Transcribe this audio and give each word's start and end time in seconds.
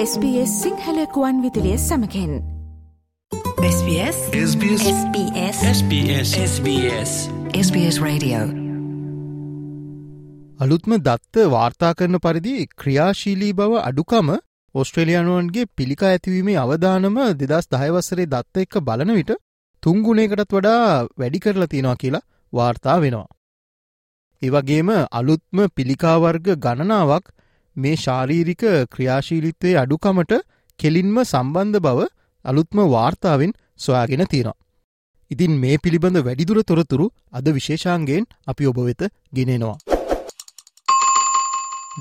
SBS 0.00 0.50
සිංහලකුවන් 0.62 1.38
විදිලිය 1.42 1.78
සමකෙන්. 1.78 2.32
SBS 3.68 4.18
SBS 4.40 4.82
SBS 4.90 5.62
SBS 5.70 6.28
SBS 6.42 7.14
SBS 7.60 7.96
Radio. 8.02 8.42
අලුත්ම 10.60 10.94
දත්ත 10.98 11.46
වාර්තා 11.50 11.90
කරන 11.92 12.18
පරිදි 12.18 12.54
ක්‍රියාශීලී 12.82 13.52
බව 13.52 13.80
අඩුකම 13.80 14.30
ඔස්ට්‍රේලියනුවන්ගේ 14.74 15.66
පිළිකා 15.76 16.08
ඇතිවීමේ 16.08 16.56
අවධානම 16.56 17.18
දෙදස් 17.42 17.68
දහයවස්සරේ 17.70 18.26
දත්ත 18.26 18.64
එක්ක 18.66 18.78
බලන 18.80 19.10
විට 19.14 19.32
තුංගුණේකටත් 19.82 20.54
වඩා 20.54 20.84
වැඩි 21.18 21.38
කරලා 21.38 21.66
තියෙනවා 21.66 21.96
කියලා 21.96 22.22
වාර්තා 22.52 23.00
වෙනවා. 23.00 23.26
ඒවගේම 24.42 24.94
අලුත්ම 25.12 25.66
පිළිකාවර්ග 25.76 26.54
ගණනාවක් 26.58 27.34
මේ 27.78 27.96
ශාරීරික 27.96 28.62
ක්‍රියාශීලිත්වය 28.94 29.74
අඩුකමට 29.76 30.32
කෙලින්ම 30.78 31.18
සම්බන්ධ 31.24 31.80
බව 31.80 32.08
අලුත්ම 32.44 32.78
වාර්තාවෙන් 32.86 33.52
සොයාගෙන 33.76 34.24
තියෙනවා. 34.26 34.58
ඉතින් 35.30 35.52
මේ 35.58 35.76
පිළිබඳ 35.76 36.18
වැඩිදුර 36.20 36.58
තොරතුරු 36.62 37.06
අද 37.32 37.46
විශේෂාන්ගේෙන් 37.48 38.24
අපි 38.46 38.66
ඔබ 38.66 38.78
වෙත 38.80 39.02
ගෙනෙනවා. 39.34 39.78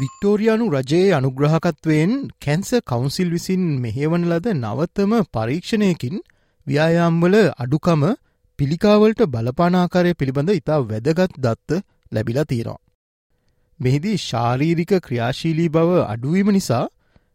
වික්ටෝරියානු 0.00 0.64
රජයේ 0.70 1.12
අනුග්‍රහකත්වයෙන් 1.12 2.12
කැන්ස 2.40 2.70
කවුන්සිල් 2.86 3.30
විසින් 3.30 3.62
මෙහෙවන 3.80 4.24
ලද 4.30 4.46
නවත්තම 4.54 5.12
පරීක්ෂණයකින් 5.32 6.16
ව්‍යයාම්වල 6.66 7.36
අඩුකම 7.58 8.02
පිළිකාවලට 8.58 9.22
බලපානාකාරය 9.26 10.12
පිළිබඳ 10.14 10.50
ඉතා 10.52 10.80
වැදගත් 10.84 11.32
දත්ත 11.38 11.80
ලැබිලා 12.12 12.44
තියෙනවා. 12.44 12.85
මෙහිදී 13.80 14.16
ශාරීරික 14.20 14.92
ක්‍රියාශීලී 15.00 15.68
බව 15.68 15.98
අඩුවීම 16.04 16.50
නිසා 16.50 16.84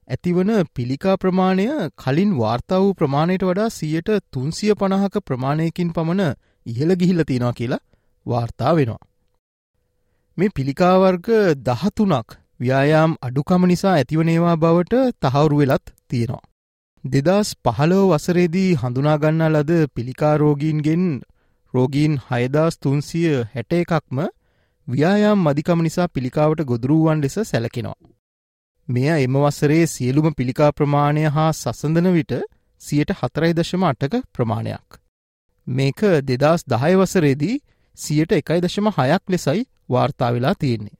ඇතිවන 0.07 0.51
පිළිකා 0.75 1.15
ප්‍රමාණය 1.17 1.65
කලින් 1.97 2.31
වාර්තා 2.37 2.79
වූ 2.79 2.93
ප්‍රමාණයට 2.93 3.43
වඩා 3.43 3.69
සියයට 3.69 4.09
තුන්සිය 4.31 4.73
පණහක 4.75 5.23
ප්‍රමාණයකින් 5.25 5.93
පමණ 5.93 6.37
ඉහළ 6.65 6.95
ගිහිල්ල 6.95 7.23
තියෙනවා 7.23 7.53
කියලා 7.53 7.81
වාර්තා 8.25 8.75
වෙනවා. 8.75 9.01
මේ 10.37 10.53
පිළිකාවර්ග 10.55 11.27
දහතුනක් 11.63 12.37
ව්‍යයාම් 12.59 13.13
අඩුකම 13.21 13.63
නිසා 13.65 13.93
ඇතිවනේවා 13.93 14.57
බවට 14.57 15.03
තහවුරු 15.21 15.57
වෙලත් 15.57 15.85
තියෙනවා. 16.09 16.43
දෙදස් 17.03 17.49
පහළෝ 17.65 18.03
වසරේදී 18.09 18.69
හඳුනාගන්නා 18.75 19.49
ලද 19.49 19.71
පිළිකාරෝගීන්ගෙන් 19.95 21.05
රෝගීන් 21.73 22.13
හයදස් 22.27 22.75
තුන්සිය 22.77 23.31
හැට 23.45 23.73
එකක්ම 23.75 24.19
ව්‍යයාම් 24.91 25.39
මදිකම 25.39 25.79
නිසා 25.81 26.07
පිළිකාවට 26.07 26.61
ගොදුරුවන් 26.61 27.21
ලෙස 27.21 27.35
සැලකෙනවා. 27.41 27.99
මෙය 28.87 29.07
එම 29.17 29.35
වසරේ 29.35 29.83
සියලුම 29.85 30.27
පිළිකා 30.37 30.71
ප්‍රමාණය 30.71 31.23
හා 31.27 31.51
සසඳන 31.51 32.07
විට 32.13 32.33
සියට 32.81 33.11
හතරයි 33.11 33.53
දශම 33.53 33.83
අටක 33.83 34.15
ප්‍රමාණයක්. 34.33 34.89
මේක 35.67 36.01
දෙදස් 36.23 36.65
දහය 36.67 36.93
වසරේදී 36.95 37.61
සියට 37.97 38.31
එකයි 38.31 38.59
දශම 38.61 38.87
හයක් 38.89 39.23
ලෙසයි 39.29 39.61
වාර්තා 39.89 40.31
වෙලා 40.33 40.55
තියෙන්නේ. 40.55 40.97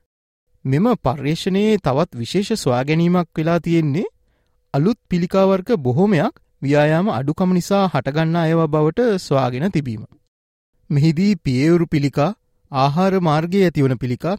මෙම 0.65 0.85
පර්යේෂණයේ 1.03 1.77
තවත් 1.77 2.11
විශේෂ 2.15 2.63
ස්වාගැනීමක් 2.63 3.29
වෙලා 3.37 3.59
තියෙන්නේ 3.59 4.13
අලුත් 4.73 4.99
පිළිකාවර්ග 5.09 5.69
බොහොමයක් 5.77 6.35
ව්‍යයාම 6.61 7.07
අඩුකම 7.09 7.49
නිසා 7.53 7.85
හටගන්නා 7.87 8.45
ඒවා 8.47 8.67
බවට 8.67 8.99
ස්වාගෙන 9.19 9.71
තිබීම. 9.71 10.03
මෙහිදී 10.89 11.33
පියවුරු 11.35 11.87
පිළිකා 11.87 12.31
ආහාර 12.71 13.13
මාර්ගයේ 13.19 13.65
ඇතිවන 13.65 13.95
පිළිකා 13.95 14.37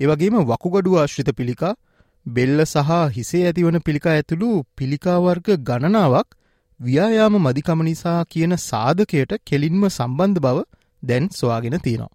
එවගේම 0.00 0.36
වකුගඩු 0.42 0.96
ආශ්‍රිත 0.96 1.30
පිළිකා 1.32 1.74
බෙල්ල 2.26 2.64
සහ 2.64 2.90
හිසේ 3.14 3.44
ඇතිවන 3.46 3.78
පිළිකා 3.80 4.14
ඇතුළු 4.14 4.50
පිළිකාවර්ග 4.76 5.48
ගණනාවක් 5.62 6.28
ව්‍යයාම 6.80 7.38
මදිකම 7.38 7.80
නිසා 7.82 8.20
කියන 8.24 8.56
සාධකයට 8.60 9.32
කෙලින්ම 9.46 9.82
සම්බන්ධ 9.88 10.40
බව 10.40 10.58
දැන් 11.02 11.28
සොයාගෙන 11.30 11.78
තියෙනවා. 11.80 12.14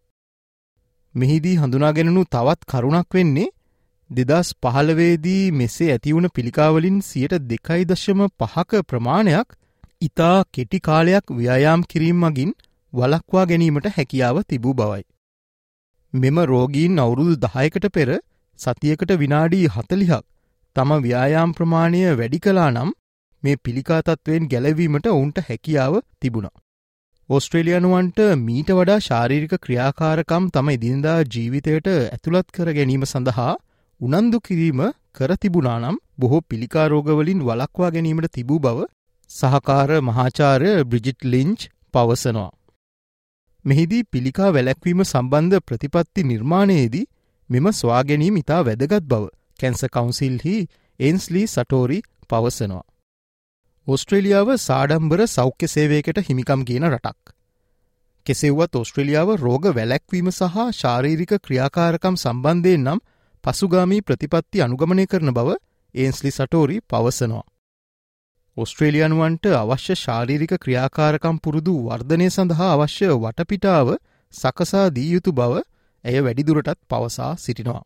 මෙහිදී 1.16 1.56
හඳුනාගෙනනු 1.56 2.24
තවත් 2.26 2.62
කරුණක් 2.66 3.10
වෙන්නේ 3.14 3.50
දෙදස් 4.10 4.50
පහළවේදී 4.62 5.52
මෙසේ 5.52 5.90
ඇතිවුණ 5.92 6.34
පිළිකාවලින් 6.34 7.00
සියට 7.02 7.36
දෙකයි 7.48 7.84
දශම 7.86 8.22
පහක 8.40 8.84
ප්‍රමාණයක් 8.88 9.58
ඉතා 10.02 10.38
කෙටි 10.52 10.80
කාලයක් 10.80 11.26
ව්‍යයාම් 11.32 11.82
කිරීම් 11.84 12.24
මගින් 12.26 12.54
වලක්වා 12.94 13.46
ගැනීමට 13.46 13.92
හැකියාව 13.98 14.38
තිබූ 14.48 14.74
බවයි. 14.74 15.04
මෙම 16.14 16.38
රෝගීන් 16.46 17.00
අවුරුදු 17.00 17.36
දහයකට 17.44 17.86
පෙර 17.90 18.10
සතියකට 18.60 19.12
විනාඩී 19.18 19.68
හතලිහක් 19.68 20.12
තම 20.76 20.92
ව්‍යයාම් 21.02 21.54
ප්‍රමාණය 21.54 22.02
වැඩි 22.14 22.40
කලා 22.40 22.68
නම් 22.70 22.92
මේ 23.44 23.56
පිළිකාතත්වයෙන් 23.58 24.46
ගැලවීමට 24.48 25.08
ඔවුන්ට 25.08 25.42
හැකියාව 25.48 25.98
තිබුණා. 26.22 26.56
ඔස්ට්‍රේලියනුවන්ට 27.30 28.20
මීට 28.40 28.70
වඩා 28.72 29.00
ශාරීරික 29.00 29.54
ක්‍රියාකාරකම් 29.60 30.50
තම 30.50 30.70
ඉදින්දා 30.70 31.20
ජීවිතයට 31.28 31.90
ඇතුළත් 31.94 32.50
කර 32.52 32.70
ගැනීම 32.72 33.06
සඳහා 33.06 33.52
උනන්දු 34.02 34.40
කිරීම 34.40 34.82
කර 35.14 35.32
තිබුණානම් 35.38 36.02
බොහෝ 36.18 36.48
පිළිකාරෝගවලින් 36.50 37.42
වලක්වා 37.44 37.92
ගැනීමට 37.92 38.34
තිබූ 38.34 38.60
බව 38.60 38.90
සහකාර 39.32 40.02
මහාචාරය 40.04 40.74
බ්‍රිජිට් 40.86 41.26
ලිංච් 41.26 41.70
පවසනවා. 41.94 42.52
මෙහිදී 43.66 44.04
පිළිකා 44.06 44.50
වැලැක්වීම 44.54 45.04
සම්බන්ධ 45.04 45.62
ප්‍රතිපත්ති 45.62 46.24
නිර්මාණයේදී 46.24 47.06
මෙම 47.50 47.70
ස්වාගැනීම 47.74 48.38
ඉතා 48.38 48.62
වැදගත් 48.66 49.06
බව 49.06 49.30
කැන්ස 49.60 49.86
කවුන්සිල්හි 49.90 50.56
එන්ස්ලී 51.00 51.46
සටෝරි 51.48 52.00
පවසනවා. 52.30 52.84
ඔස්ට්‍රේලියාව 53.88 54.50
සාඩම්බර 54.60 55.24
සෞඛ්‍ය 55.28 55.68
සේවයකට 55.68 56.20
හිමිකම් 56.24 56.62
කියන 56.64 56.88
රටක්. 56.88 57.34
කෙසෙව්වත් 58.26 58.76
ඔස්ට්‍රලියාව 58.76 59.30
රෝග 59.38 59.66
වැලැක්වීම 59.72 60.30
සහ 60.32 60.60
ශාරීරික 60.74 61.34
ක්‍රියාකාරකම් 61.40 62.16
සම්බන්ධයෙන් 62.18 62.84
නම් 62.84 63.00
පසුගාමී 63.44 64.02
ප්‍රතිපත්ති 64.02 64.62
අනුගමනය 64.62 65.06
කරන 65.06 65.34
බව 65.34 65.58
ඒන්ස්ලි 65.96 66.32
සටෝරි 66.32 66.78
පවසනවා. 66.84 67.44
ඔස්ට්‍රේලියනුවන්ට 68.58 69.46
අවශ්‍ය 69.54 69.96
ශාරීරික 69.96 70.54
ක්‍රියාකාරකම් 70.64 71.38
පුරුදු 71.44 71.76
වර්ධනය 71.88 72.28
සඳහා 72.30 72.74
අවශ්‍ය 72.74 73.08
වටපිටාව 73.16 73.88
සකසා 74.34 74.86
දී 74.90 75.10
යුතු 75.14 75.32
බව 75.32 75.64
ඇය 76.04 76.20
වැඩිදුරටත් 76.20 76.80
පවසා 76.90 77.32
සිටිනවා. 77.36 77.84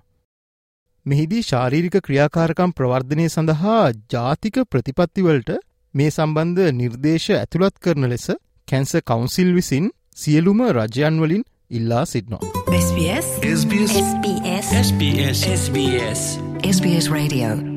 මෙහිදී 1.06 1.44
ශාරීරික 1.44 1.96
ක්‍රියාකාරකම් 2.02 2.72
ප්‍රවර්ධනය 2.72 3.30
සඳහා 3.30 3.84
ජාතික 4.14 4.60
ප්‍රතිපත්තිවලට 4.72 5.54
මේ 5.94 6.10
සම්බන්ධ 6.10 6.74
නිර්දේශ 6.74 7.30
ඇතුළත් 7.36 7.78
කරන 7.80 8.10
ලෙස 8.10 8.28
කැන්ස 8.68 8.92
කවුන්සිල් 9.06 9.54
විසින් 9.54 9.88
සියලුම 10.16 10.62
රජයන්වලින් 10.72 11.48
ඉල්ලා 11.72 12.04
සිටිනවා. 12.06 12.44
SBS 12.82 13.32
SBS 13.54 13.96
SBS 14.02 14.68
SBS 14.82 15.48
SBS 15.56 16.22
SBS 16.68 17.12
Radio 17.12 17.77